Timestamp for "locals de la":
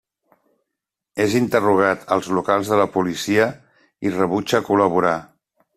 2.39-2.89